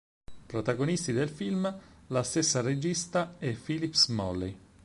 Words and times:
Protagonisti 0.47 1.11
del 1.13 1.29
film, 1.29 1.79
la 2.07 2.23
stessa 2.23 2.61
regista 2.61 3.35
e 3.37 3.51
Phillips 3.53 4.05
Smalley. 4.05 4.57